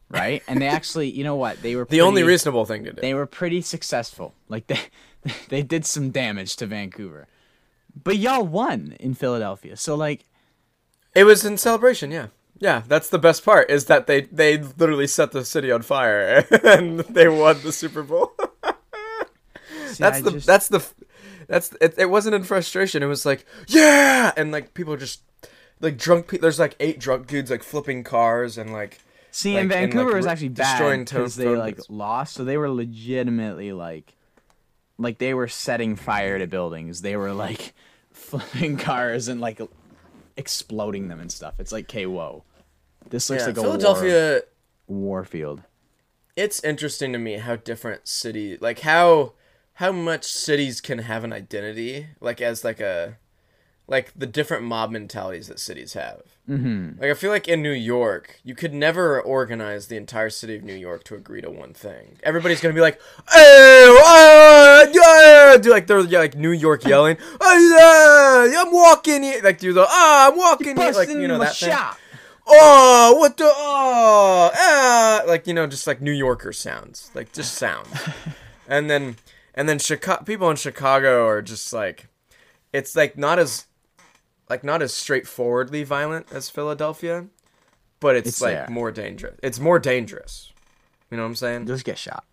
[0.09, 0.43] right?
[0.49, 1.61] and they actually, you know what?
[1.61, 3.01] They were the only reasonable thing to do.
[3.03, 4.35] they were pretty successful.
[4.49, 4.79] Like they
[5.49, 7.27] they did some damage to Vancouver,
[8.03, 9.77] but y'all won in Philadelphia.
[9.77, 10.25] So like
[11.15, 12.29] It was in celebration, yeah.
[12.61, 16.47] Yeah, that's the best part is that they they literally set the city on fire
[16.65, 18.33] and they won the Super Bowl.
[19.89, 20.85] see, that's I the just- that's the
[21.49, 23.03] that's it, it wasn't in frustration.
[23.03, 25.23] It was like, "Yeah!" and like people just
[25.81, 28.99] like drunk pe- there's like eight drunk dudes like flipping cars and like
[29.35, 32.57] See, like, in and, like, Vancouver was actually bad because they like lost, so they
[32.57, 34.15] were legitimately like,
[34.97, 37.03] like they were setting fire to buildings.
[37.03, 37.75] They were like
[38.13, 39.61] flipping cars and like
[40.37, 41.55] exploding them and stuff.
[41.59, 42.45] It's like, okay, whoa,
[43.11, 44.43] this looks yeah, like a Philadelphia
[44.87, 45.63] war, war field.
[46.37, 49.33] it's interesting to me how different city like how
[49.75, 53.19] how much cities can have an identity like as like a
[53.87, 56.23] like the different mob mentalities that cities have.
[56.49, 57.01] Mm-hmm.
[57.01, 60.63] Like I feel like in New York, you could never organize the entire city of
[60.63, 62.17] New York to agree to one thing.
[62.23, 67.19] Everybody's gonna be like, "Hey, uh, yeah," do like they're yeah, like New York yelling,
[67.41, 71.39] "Oh yeah, I'm walking here," like do the ah, I'm walking here, like you know
[71.39, 71.77] that thing.
[72.47, 77.55] Oh, what the oh, ah, like you know, just like New Yorker sounds, like just
[77.55, 77.89] sounds,
[78.69, 79.17] and then
[79.55, 82.09] and then Chicago people in Chicago are just like,
[82.73, 83.67] it's like not as
[84.49, 87.27] like not as straightforwardly violent as Philadelphia,
[88.01, 88.67] but it's, It's like there.
[88.69, 89.39] more dangerous.
[89.43, 90.53] It's more dangerous.
[91.11, 91.67] You know what I'm saying?
[91.67, 92.25] Just get shot.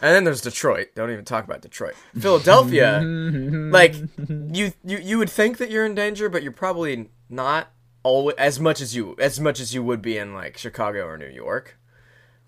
[0.00, 0.88] And then there's Detroit.
[0.94, 1.94] Don't even talk about Detroit.
[2.18, 3.94] Philadelphia, like
[4.28, 7.72] you, you you would think that you're in danger, but you're probably not
[8.04, 11.18] always as much as you as much as you would be in like Chicago or
[11.18, 11.78] New York.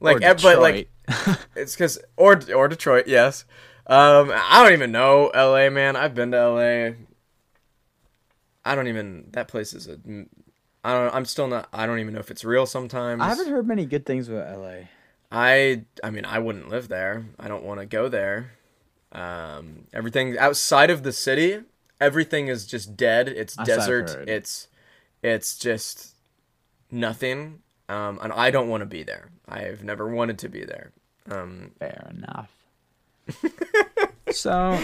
[0.01, 0.91] Like, Or but like
[1.57, 3.45] it's because or or Detroit, yes.
[3.91, 5.69] Um, I don't even know L.A.
[5.69, 5.97] Man.
[5.97, 6.95] I've been to L.A.
[8.65, 9.27] I don't even.
[9.33, 9.99] That place is a.
[10.85, 11.15] I don't.
[11.15, 11.69] I'm still not.
[11.73, 12.67] I don't even know if it's real.
[12.67, 14.83] Sometimes I haven't heard many good things about LA.
[15.33, 17.27] I I mean I wouldn't live there.
[17.39, 18.53] I don't want to go there.
[19.13, 21.61] Um, everything outside of the city,
[22.01, 23.29] everything is just dead.
[23.29, 24.29] It's desert.
[24.29, 24.69] It's
[25.23, 26.15] it's just
[26.93, 27.63] nothing.
[27.89, 29.31] Um, and I don't want to be there.
[29.49, 30.93] I've never wanted to be there.
[31.29, 32.51] Um, Fair enough.
[34.31, 34.79] so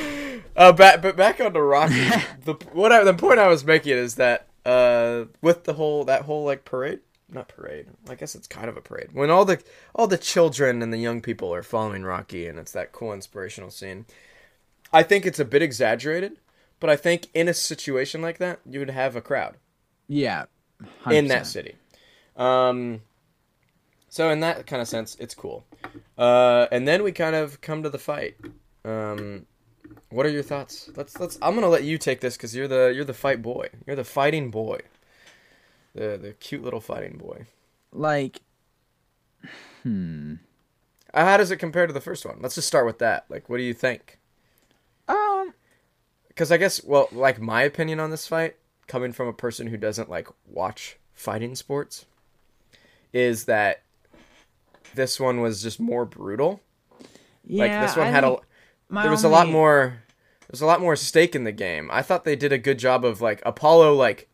[0.57, 1.95] uh, back but back on to Rocky.
[2.45, 6.23] the what I, the point I was making is that uh, with the whole that
[6.23, 7.87] whole like parade, not parade.
[8.09, 9.11] I guess it's kind of a parade.
[9.13, 9.63] When all the
[9.95, 13.71] all the children and the young people are following Rocky, and it's that cool inspirational
[13.71, 14.07] scene.
[14.93, 16.39] I think it's a bit exaggerated,
[16.81, 19.57] but I think in a situation like that, you would have a crowd
[20.09, 20.45] yeah,
[21.11, 21.77] in that city.
[22.37, 23.03] Um,
[24.09, 25.65] so in that kind of sense, it's cool.
[26.19, 28.37] Uh, and then we kind of come to the fight.
[28.85, 29.47] Um,
[30.11, 30.91] what are your thoughts?
[30.97, 31.39] Let's let's.
[31.43, 33.69] I'm gonna let you take this because you're the you're the fight boy.
[33.87, 34.81] You're the fighting boy.
[35.95, 37.47] The the cute little fighting boy.
[37.93, 38.41] like,
[39.83, 40.35] hmm.
[41.15, 42.39] Uh, how does it compare to the first one?
[42.41, 43.25] Let's just start with that.
[43.29, 44.19] Like, what do you think?
[45.09, 45.55] Um,
[46.29, 49.79] Because I guess, well, like my opinion on this fight, coming from a person who
[49.79, 52.05] doesn't like watch fighting sports,
[53.15, 53.83] is that
[54.95, 56.61] this one was just more brutal.
[57.45, 58.37] yeah, like this one I had a
[58.91, 60.03] there was a lot only- more
[60.49, 61.91] there's a lot more stake in the game.
[61.93, 64.29] I thought they did a good job of like Apollo like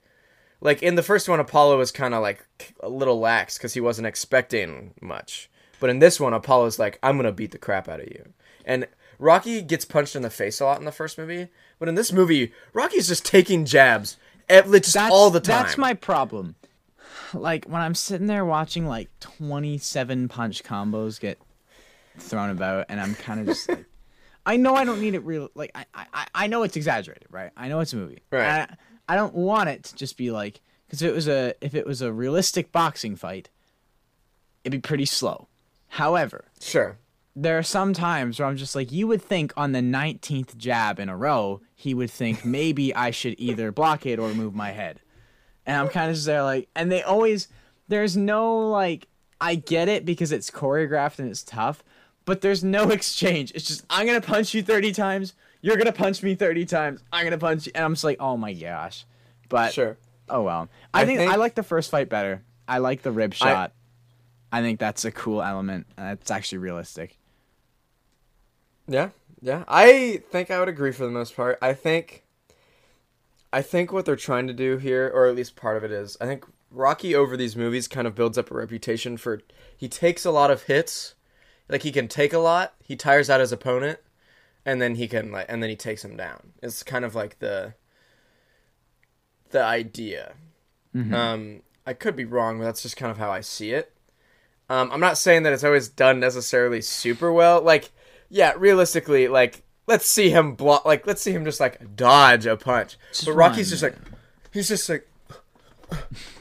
[0.61, 2.47] like in the first one Apollo was kind of like
[2.81, 5.51] a little lax cuz he wasn't expecting much.
[5.81, 8.33] But in this one Apollo's like I'm going to beat the crap out of you.
[8.65, 8.87] And
[9.19, 12.13] Rocky gets punched in the face a lot in the first movie, but in this
[12.13, 14.17] movie Rocky's just taking jabs
[14.49, 15.63] ev- just That's, all the time.
[15.65, 16.57] That's my problem.
[17.35, 21.39] Like when I'm sitting there watching like 27 punch combos get
[22.19, 23.85] thrown about, and I'm kind of just like,
[24.47, 25.51] I know I don't need it real.
[25.55, 27.51] Like I, I, I know it's exaggerated, right?
[27.57, 28.23] I know it's a movie.
[28.31, 28.69] Right.
[28.69, 28.77] I,
[29.09, 31.87] I don't want it to just be like because if it was a if it
[31.87, 33.51] was a realistic boxing fight,
[34.65, 35.49] it'd be pretty slow.
[35.89, 36.97] However, Sure.
[37.37, 40.99] there are some times where I'm just like, you would think on the 19th jab
[40.99, 44.71] in a row, he would think maybe I should either block it or move my
[44.71, 45.01] head.
[45.67, 47.49] And I'm kind of just there like, and they always,
[47.89, 49.07] there's no like,
[49.41, 51.83] I get it because it's choreographed and it's tough,
[52.25, 53.53] but there's no exchange.
[53.55, 55.35] It's just, I'm going to punch you 30 times.
[55.61, 57.03] You're going to punch me 30 times.
[57.13, 57.73] I'm going to punch you.
[57.75, 59.05] And I'm just like, oh my gosh.
[59.49, 59.97] But, Sure.
[60.29, 60.69] oh well.
[60.93, 62.43] I, I think, think- I like the first fight better.
[62.67, 63.73] I like the rib shot.
[64.51, 65.87] I think that's a cool element.
[65.97, 67.19] It's actually realistic.
[68.89, 69.65] Yeah, yeah.
[69.69, 71.59] I think I would agree for the most part.
[71.63, 72.22] I think
[73.53, 76.17] I think what they're trying to do here, or at least part of it is,
[76.21, 79.43] I think Rocky over these movies kind of builds up a reputation for
[79.77, 81.15] he takes a lot of hits.
[81.69, 83.99] Like he can take a lot, he tires out his opponent,
[84.65, 86.53] and then he can like and then he takes him down.
[86.63, 87.75] It's kind of like the
[89.51, 90.35] the idea.
[91.15, 93.93] Um I could be wrong, but that's just kind of how I see it.
[94.69, 97.61] Um, I'm not saying that it's always done necessarily super well.
[97.61, 97.91] Like,
[98.29, 102.57] yeah, realistically, like let's see him block, like let's see him just like dodge a
[102.57, 102.97] punch.
[103.13, 103.95] Just but Rocky's just like,
[104.51, 105.07] he's just like,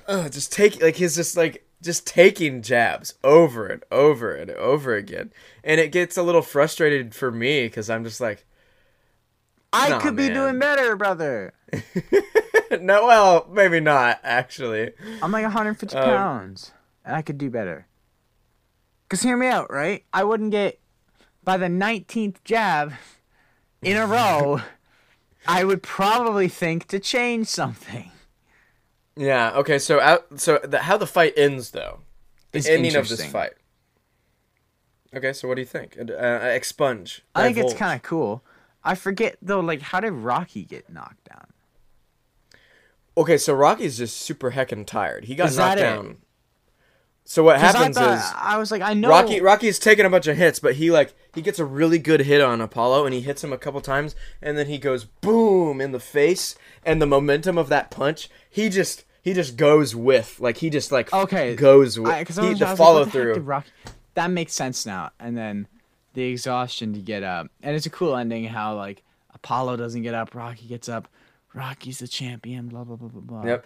[0.07, 4.95] uh, just take like he's just like just taking jabs over and over and over
[4.95, 5.33] again,
[5.63, 8.45] and it gets a little frustrated for me because I'm just like,
[9.73, 10.33] I Nah, could be man.
[10.33, 11.53] doing better, brother.
[12.79, 14.91] no, well, maybe not actually.
[15.21, 16.71] I'm like 150 Um, pounds,
[17.03, 17.87] and I could do better.
[19.09, 20.05] Cause hear me out, right?
[20.13, 20.79] I wouldn't get
[21.43, 22.93] by the 19th jab
[23.81, 24.61] in a row.
[25.47, 28.11] I would probably think to change something.
[29.15, 29.51] Yeah.
[29.55, 29.79] Okay.
[29.79, 30.39] So out.
[30.39, 31.99] So the, how the fight ends though.
[32.51, 33.53] The Is ending of this fight.
[35.15, 35.33] Okay.
[35.33, 35.97] So what do you think?
[35.97, 37.21] Uh, uh, expunge.
[37.33, 38.43] I think it's kind of cool.
[38.83, 41.47] I forget though, like how did Rocky get knocked down?
[43.17, 45.25] okay, so Rocky's just super heckin' tired.
[45.25, 46.17] He got knocked down.
[47.23, 50.09] So what happens I thought- is I was like, I know Rocky Rocky's taking a
[50.09, 53.13] bunch of hits, but he like he gets a really good hit on Apollo and
[53.13, 57.01] he hits him a couple times and then he goes boom in the face and
[57.01, 61.13] the momentum of that punch, he just he just goes with like he just like
[61.13, 63.43] Okay, goes with because he, the follow like, what the heck through.
[63.43, 63.69] Rocky?
[64.15, 65.11] That makes sense now.
[65.19, 65.67] And then
[66.13, 68.43] the exhaustion to get up, and it's a cool ending.
[68.45, 69.03] How like
[69.33, 71.07] Apollo doesn't get up, Rocky gets up.
[71.53, 72.67] Rocky's the champion.
[72.67, 73.45] Blah blah blah blah blah.
[73.45, 73.65] Yep.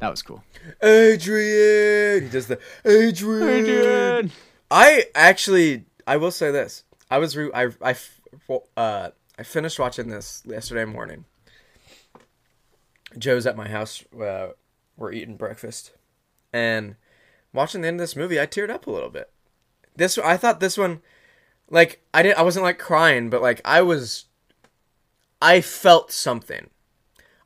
[0.00, 0.44] That was cool.
[0.82, 4.30] Adrian, he does the Adrian.
[4.70, 6.84] I actually, I will say this.
[7.10, 8.20] I was re- I I f-
[8.76, 11.24] uh I finished watching this yesterday morning.
[13.18, 14.04] Joe's at my house.
[14.14, 14.48] Uh,
[14.96, 15.92] we're eating breakfast,
[16.52, 16.96] and
[17.52, 19.30] watching the end of this movie, I teared up a little bit.
[19.94, 21.00] This I thought this one,
[21.70, 24.26] like I didn't, I wasn't like crying, but like I was,
[25.40, 26.68] I felt something.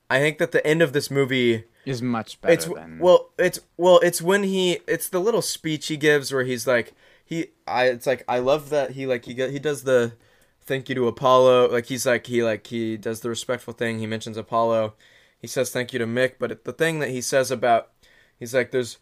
[0.09, 3.61] I think that the end of this movie Is much better it's than well it's
[3.79, 6.93] well it's when he it's the little speech he gives where he's like
[7.25, 10.13] he i it's like i love that he like he he does the
[10.61, 14.07] thank you to apollo like he's like he like he does the respectful thing he
[14.07, 14.93] mentions apollo
[15.39, 17.91] he says thank you to mick but it, the thing that he says about
[18.39, 18.99] he's like there's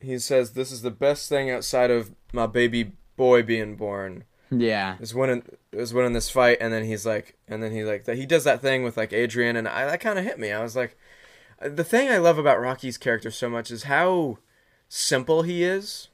[0.00, 4.96] he says this is the best thing outside of my baby boy being born yeah.
[5.00, 8.16] is winning is winning this fight and then he's like and then he like that
[8.16, 10.52] he does that thing with like Adrian and I that kind of hit me.
[10.52, 10.96] I was like
[11.60, 14.38] the thing I love about Rocky's character so much is how
[14.88, 16.08] simple he is.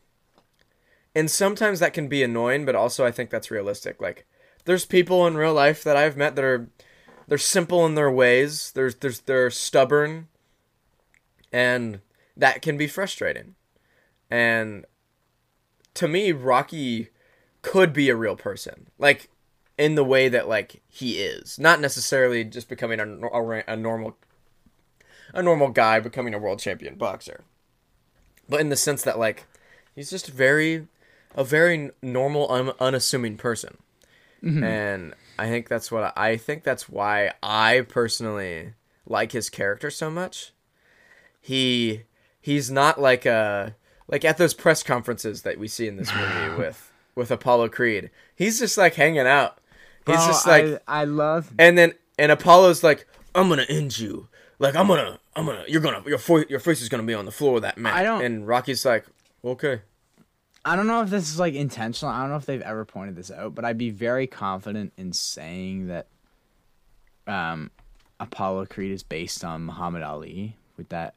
[1.14, 4.00] And sometimes that can be annoying, but also I think that's realistic.
[4.00, 4.26] Like
[4.64, 6.68] there's people in real life that I've met that are
[7.26, 8.72] they're simple in their ways.
[8.72, 10.28] There's there's they're stubborn
[11.52, 12.00] and
[12.36, 13.56] that can be frustrating.
[14.30, 14.86] And
[15.94, 17.08] to me Rocky
[17.60, 19.28] could be a real person like
[19.76, 24.16] in the way that like he is not necessarily just becoming a, a, a normal
[25.32, 27.44] a normal guy becoming a world champion boxer
[28.48, 29.46] but in the sense that like
[29.94, 30.86] he's just very
[31.34, 33.78] a very normal un, unassuming person
[34.42, 34.62] mm-hmm.
[34.62, 38.74] and i think that's what I, I think that's why i personally
[39.06, 40.52] like his character so much
[41.40, 42.02] he
[42.40, 43.74] he's not like a
[44.08, 48.10] like at those press conferences that we see in this movie with with Apollo Creed.
[48.34, 49.58] He's just like hanging out.
[50.06, 53.70] He's Bro, just like I, I love and then and Apollo's like I'm going to
[53.70, 54.28] end you.
[54.62, 57.24] Like I'm to I'm to you're to your fo- your face is to be on
[57.24, 57.94] the floor of that mat.
[57.94, 59.04] I don't- and Rocky's like,
[59.44, 59.80] "Okay."
[60.64, 62.12] I don't know if this is like intentional.
[62.14, 65.12] I don't know if they've ever pointed this out, but I'd be very confident in
[65.12, 66.06] saying that
[67.26, 67.72] um,
[68.20, 70.56] Apollo Creed is based on Muhammad Ali.
[70.76, 71.14] With that,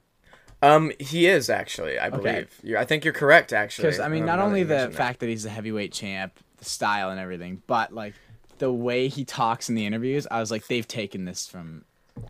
[0.64, 2.60] Um he is actually, I believe.
[2.64, 3.90] you I think you're correct actually.
[3.90, 4.96] because I mean, not only the that.
[4.96, 8.16] fact that he's a heavyweight champ, the style and everything, but like
[8.58, 11.86] the way he talks in the interviews, I was like, they've taken this from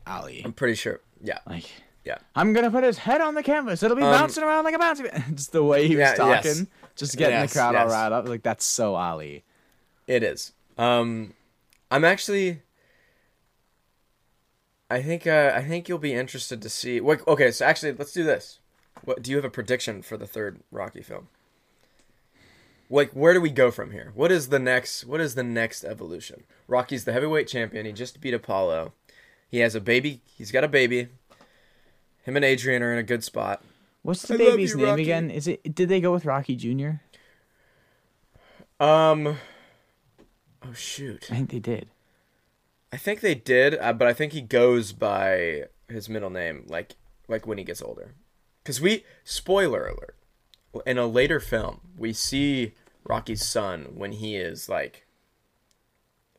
[0.07, 0.41] Ali.
[0.43, 1.01] I'm pretty sure.
[1.21, 1.39] Yeah.
[1.47, 1.65] Like,
[2.03, 2.17] Yeah.
[2.35, 3.81] I'm gonna put his head on the canvas.
[3.83, 5.35] It'll be Um, bouncing around like a bouncy.
[5.35, 6.43] Just the way he was Yeah, yes.
[6.45, 8.27] talking, just getting Yes, the crowd all riled up.
[8.27, 9.43] Like that's so Ali.
[10.07, 10.53] It is.
[10.77, 11.33] Um,
[11.89, 12.61] I'm actually.
[14.89, 15.25] I think.
[15.25, 17.01] Uh, I think you'll be interested to see.
[17.01, 17.27] What?
[17.27, 18.59] Okay, so actually, let's do this.
[19.03, 21.27] What do you have a prediction for the third Rocky film?
[22.89, 24.11] Like, where do we go from here?
[24.13, 25.05] What is the next?
[25.05, 26.43] What is the next evolution?
[26.67, 27.85] Rocky's the heavyweight champion.
[27.87, 28.93] He just beat Apollo.
[29.55, 30.19] He has a baby.
[30.37, 31.07] He's got a baby.
[32.23, 33.63] Him and Adrian are in a good spot.
[34.01, 35.03] What's the I baby's you, name Rocky.
[35.03, 35.31] again?
[35.31, 35.73] Is it?
[35.73, 36.95] Did they go with Rocky Jr.?
[38.81, 39.37] Um.
[40.61, 41.29] Oh shoot.
[41.31, 41.87] I think they did.
[42.91, 46.97] I think they did, uh, but I think he goes by his middle name, like
[47.29, 48.13] like when he gets older.
[48.61, 50.17] Because we spoiler alert,
[50.85, 52.73] in a later film we see
[53.05, 55.05] Rocky's son when he is like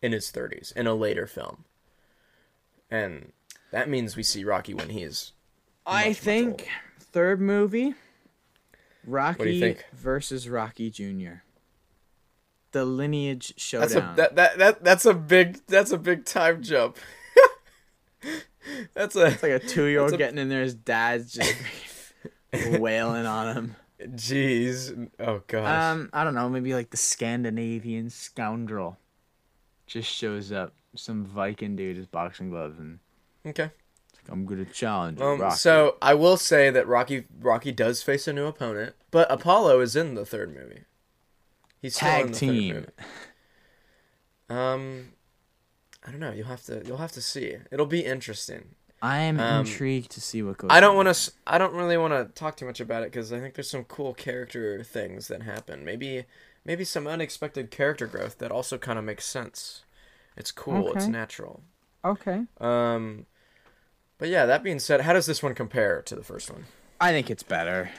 [0.02, 1.64] in his thirties in a later film,
[2.90, 3.33] and
[3.72, 5.33] that means we see Rocky when he is.
[5.85, 6.64] I much think older.
[7.01, 7.94] third movie.
[9.07, 11.42] Rocky versus Rocky Jr.
[12.72, 14.14] The lineage That's showdown.
[14.14, 16.99] a that, that that that's a big that's a big time jump.
[18.94, 20.62] that's a it's like a two-year-old getting in there.
[20.62, 21.55] His dad's just
[22.79, 23.77] wailing on him.
[24.03, 25.09] jeez.
[25.20, 25.94] Oh gosh.
[25.94, 26.49] Um, I don't know.
[26.49, 28.99] Maybe like the Scandinavian scoundrel
[29.87, 30.75] just shows up.
[30.94, 32.99] Some Viking dude with boxing gloves and
[33.46, 33.70] okay.
[34.31, 35.57] I'm gonna challenge Um, Rocky.
[35.57, 39.94] so I will say that Rocky Rocky does face a new opponent, but Apollo is
[39.94, 40.85] in the third movie.
[41.81, 42.87] He's Tag team.
[44.49, 45.12] Um,
[46.07, 46.33] I don't know.
[46.33, 47.57] You'll have to you'll have to see.
[47.70, 48.75] It'll be interesting.
[49.03, 50.70] I am um, intrigued to see what goes.
[50.72, 51.33] I don't want to.
[51.46, 53.85] I don't really want to talk too much about it because I think there's some
[53.85, 55.85] cool character things that happen.
[55.85, 56.25] Maybe
[56.66, 59.85] maybe some unexpected character growth that also kind of makes sense.
[60.37, 60.92] It's cool.
[60.92, 61.62] It's natural.
[62.05, 62.42] Okay.
[62.61, 63.26] Um,
[64.18, 66.64] But yeah, that being said, how does this one compare to the first one?
[67.00, 67.90] I think it's better.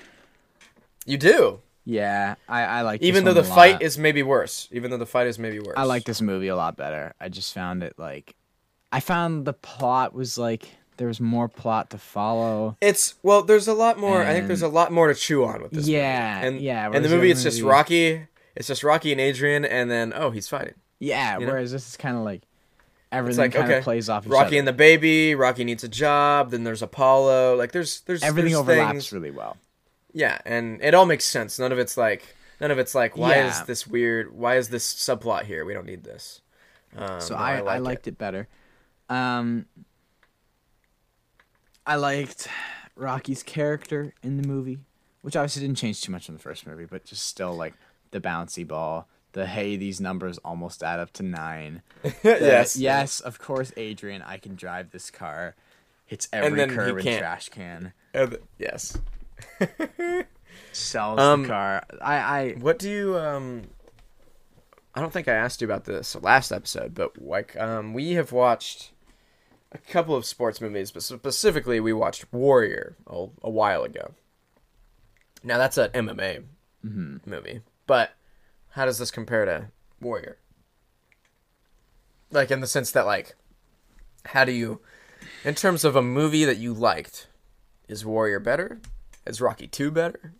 [1.06, 2.99] You do, Yeah, I, I like.
[2.99, 3.82] this even though the fight lot.
[3.82, 4.67] is maybe worse.
[4.71, 5.75] Even though the fight is maybe worse.
[5.77, 7.13] I like this movie a lot better.
[7.19, 8.36] I just found it like,
[8.91, 12.75] I found the plot was like there was more plot to follow.
[12.82, 14.21] It's well, there's a lot more.
[14.21, 15.88] I think there's a lot more to chew on with this.
[15.88, 16.47] Yeah, movie.
[16.47, 16.89] and yeah.
[16.91, 18.27] and the movie, it's just Rocky.
[18.57, 20.73] It's just Rocky and Adrian, and then oh, he's fighting.
[20.99, 21.53] Yeah, you know?
[21.53, 22.41] whereas this is kind of like
[23.11, 24.57] everything like, kind okay, of plays off each Rocky other.
[24.57, 25.35] and the baby.
[25.35, 26.49] Rocky needs a job.
[26.49, 27.55] Then there's Apollo.
[27.55, 29.57] Like there's there's everything there's overlaps things- really well.
[30.11, 31.59] Yeah, and it all makes sense.
[31.59, 34.35] None of it's like none of it's like why is this weird?
[34.35, 35.63] Why is this subplot here?
[35.63, 36.41] We don't need this.
[36.95, 38.17] Um, so I, I, like liked it.
[38.17, 38.47] better.
[39.07, 39.67] Um,
[41.85, 42.47] I liked
[42.95, 44.79] Rocky's character in the movie,
[45.21, 47.75] which obviously didn't change too much in the first movie, but just still like
[48.11, 51.81] the bouncy ball, the hey, these numbers almost add up to nine.
[52.01, 55.55] the, yes, yes, of course, Adrian, I can drive this car.
[56.05, 57.93] Hits And every he curb and trash can.
[58.15, 58.97] Uh, yes.
[60.71, 61.83] Sells Um, the car.
[62.01, 63.63] I, I What do you um?
[64.95, 68.31] I don't think I asked you about this last episode, but like um, we have
[68.31, 68.91] watched
[69.71, 74.13] a couple of sports movies, but specifically we watched Warrior a, a while ago.
[75.43, 76.45] Now that's an MMA
[76.81, 78.12] movie, but
[78.71, 79.67] how does this compare to
[80.00, 80.38] Warrior?
[82.30, 83.36] Like in the sense that like,
[84.26, 84.82] how do you,
[85.43, 87.28] in terms of a movie that you liked,
[87.88, 88.80] is Warrior better?
[89.26, 90.34] Is Rocky Two better?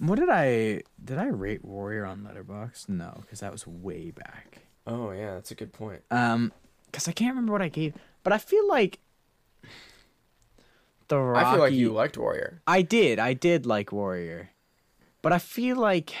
[0.00, 2.88] what did I did I rate Warrior on Letterboxd?
[2.88, 4.58] No, because that was way back.
[4.86, 6.02] Oh yeah, that's a good point.
[6.10, 6.52] Um,
[6.86, 8.98] because I can't remember what I gave, but I feel like
[11.08, 11.46] the Rocky.
[11.46, 12.62] I feel like you liked Warrior.
[12.66, 13.18] I did.
[13.18, 14.50] I did like Warrior,
[15.20, 16.14] but I feel like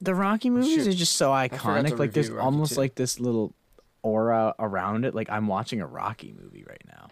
[0.00, 0.88] the Rocky movies Shoot.
[0.88, 1.98] are just so iconic.
[1.98, 2.80] Like there's Rocky almost too.
[2.80, 3.54] like this little
[4.02, 5.14] aura around it.
[5.14, 7.08] Like I'm watching a Rocky movie right now,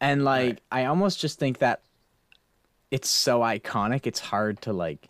[0.00, 0.60] and like Right.
[0.72, 1.82] I almost just think that
[2.90, 4.06] it's so iconic.
[4.06, 5.08] It's hard to like.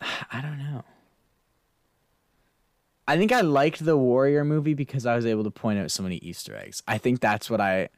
[0.32, 0.84] I don't know.
[3.06, 6.02] I think I liked the Warrior movie because I was able to point out so
[6.02, 6.82] many Easter eggs.
[6.86, 7.88] I think that's what I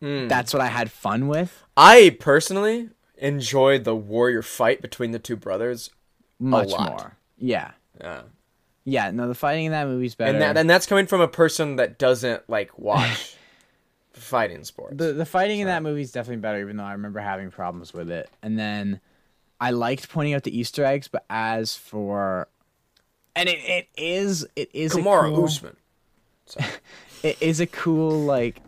[0.00, 0.28] Hmm.
[0.28, 1.64] that's what I had fun with.
[1.76, 5.90] I personally enjoyed the Warrior fight between the two brothers.
[6.38, 7.16] Much more.
[7.36, 7.72] Yeah.
[8.00, 8.22] Yeah.
[8.84, 10.32] Yeah, no, the fighting in that movie's better.
[10.32, 13.36] And that and that's coming from a person that doesn't like watch
[14.12, 14.96] fighting sports.
[14.96, 17.92] the the fighting in that movie is definitely better, even though I remember having problems
[17.92, 18.30] with it.
[18.42, 19.00] And then
[19.60, 22.48] I liked pointing out the Easter eggs, but as for
[23.36, 25.76] and it, it is it is a Kamara cool, Usman.
[27.22, 28.62] it is a cool like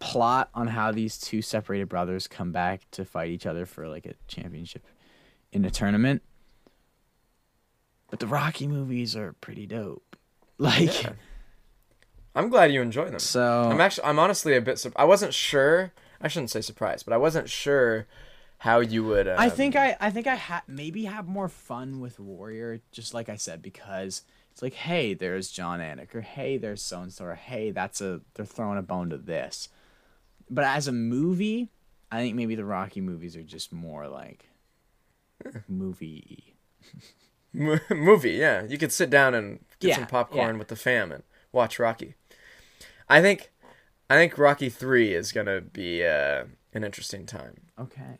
[0.00, 4.04] plot on how these two separated brothers come back to fight each other for like
[4.04, 4.84] a championship
[5.52, 6.22] in a tournament.
[8.12, 10.16] But the Rocky movies are pretty dope.
[10.58, 11.12] Like Yeah.
[12.34, 13.18] I'm glad you enjoy them.
[13.18, 15.92] so I'm actually I'm honestly a bit sur- I wasn't sure.
[16.20, 18.06] I shouldn't say surprised, but I wasn't sure
[18.58, 22.00] how you would um, I think I I think I ha- maybe have more fun
[22.00, 24.22] with Warrior, just like I said, because
[24.52, 28.02] it's like, hey, there's Jon Anik, or hey, there's so and so, or hey, that's
[28.02, 29.70] a they're throwing a bone to this.
[30.50, 31.70] But as a movie,
[32.12, 34.44] I think maybe the Rocky movies are just more like
[35.66, 36.54] movie.
[37.54, 38.64] M- movie, yeah.
[38.64, 40.58] You could sit down and get Yeah, some popcorn yeah.
[40.58, 42.14] with the fam and watch Rocky.
[43.08, 43.50] I think
[44.08, 47.60] I think Rocky 3 is going to be uh, an interesting time.
[47.78, 48.18] Okay.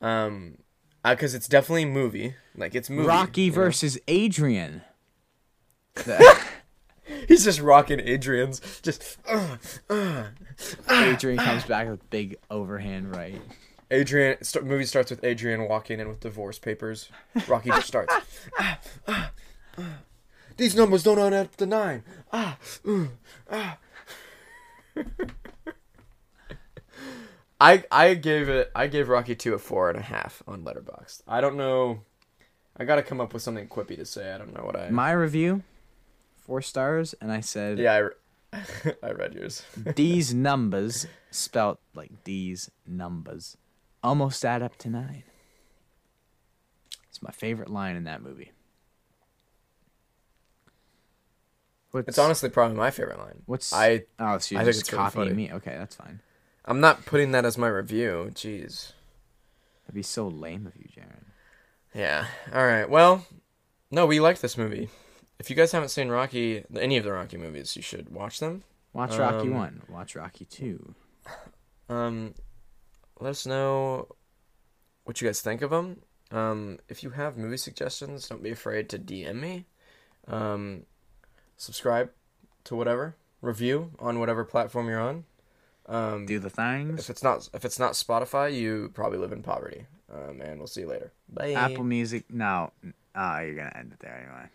[0.00, 0.58] Um
[1.04, 2.34] uh, cuz it's definitely a movie.
[2.56, 3.08] Like it's movie.
[3.08, 3.54] Rocky you know?
[3.54, 4.82] versus Adrian.
[7.28, 9.56] He's just rocking Adrian's just uh,
[9.88, 10.24] uh.
[10.90, 13.40] Adrian comes back with big overhand right.
[13.90, 17.08] Adrian st- movie starts with Adrian walking in with divorce papers.
[17.46, 18.12] Rocky just starts.
[18.58, 19.30] "Ah, ah,
[19.78, 19.98] ah.
[20.56, 22.02] These numbers don't add up to nine.
[22.32, 23.10] Ah, mm,
[23.50, 23.78] ah.
[27.60, 31.22] I I gave it I gave Rocky two a four and a half on Letterboxd.
[31.26, 32.00] I don't know.
[32.76, 34.32] I gotta come up with something quippy to say.
[34.32, 34.90] I don't know what I.
[34.90, 35.62] My review,
[36.36, 39.62] four stars, and I said yeah, I, re- I read yours.
[39.76, 43.56] these numbers, spelt like these numbers,
[44.06, 45.24] almost add up to nine.
[47.08, 48.52] It's my favorite line in that movie.
[51.90, 53.42] What's, It's honestly probably my favorite line.
[53.46, 55.36] What's I oh, so you're I think just it's really copying funny.
[55.48, 55.52] me?
[55.52, 56.20] Okay, that's fine.
[56.64, 58.30] I'm not putting that as my review.
[58.34, 58.92] Jeez.
[59.84, 61.24] That'd be so lame of you, Jaron.
[61.94, 62.26] Yeah.
[62.52, 62.88] All right.
[62.90, 63.24] Well,
[63.90, 64.88] no, we like this movie.
[65.38, 68.64] If you guys haven't seen Rocky, any of the Rocky movies, you should watch them.
[68.92, 69.82] Watch Rocky Um, one.
[69.88, 70.94] Watch Rocky two.
[71.88, 72.34] Um,
[73.20, 74.08] let us know
[75.04, 76.02] what you guys think of them.
[76.30, 79.64] Um, if you have movie suggestions, don't be afraid to DM me.
[80.28, 80.82] Um,
[81.56, 82.10] subscribe
[82.64, 83.16] to whatever.
[83.40, 85.24] review on whatever platform you're on.
[85.88, 86.98] Um, Do the things.
[86.98, 89.86] if it's not if it's not Spotify, you probably live in poverty.
[90.12, 91.12] Um, and we'll see you later.
[91.28, 91.52] Bye.
[91.52, 92.24] Apple Music.
[92.28, 92.72] No.
[93.14, 94.48] Oh, you're gonna end it there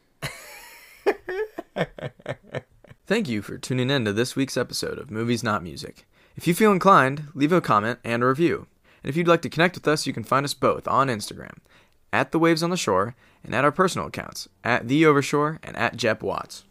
[1.05, 1.85] anyway.
[3.07, 6.05] Thank you for tuning in to this week's episode of Movies Not Music.
[6.41, 8.65] If you feel inclined, leave a comment and a review.
[9.03, 11.59] And if you'd like to connect with us, you can find us both on Instagram,
[12.11, 13.13] at The Waves on the Shore,
[13.43, 16.63] and at our personal accounts, at The Overshore and at Jep Watts.